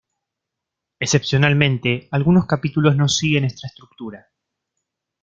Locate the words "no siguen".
2.95-3.45